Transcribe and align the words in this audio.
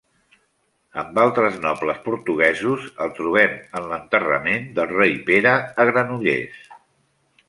Amb 1.01 1.17
altres 1.23 1.57
nobles 1.65 1.99
portuguesos, 2.05 2.87
el 3.05 3.13
trobem 3.19 3.53
en 3.81 3.85
l'enterrament 3.91 4.65
del 4.79 4.91
rei 4.95 5.15
Pere 5.29 5.53
a 5.85 5.91
Granollers. 5.91 6.65